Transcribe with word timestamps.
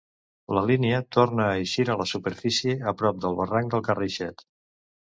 La 0.57 0.63
línia 0.69 1.01
torna 1.17 1.45
a 1.49 1.53
eixir 1.65 1.87
a 1.91 1.99
la 2.01 2.09
superfície 2.15 2.77
a 2.93 2.97
prop 3.05 3.25
del 3.27 3.41
barranc 3.43 3.75
del 3.77 3.87
Carraixet. 3.91 4.49